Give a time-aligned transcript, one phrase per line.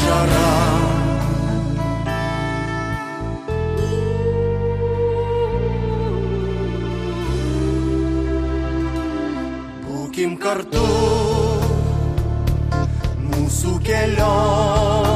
[0.00, 0.50] жара.
[9.86, 10.86] Būkim kartu
[13.30, 15.13] mūsų kelionė.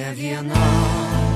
[0.00, 1.29] ne viena.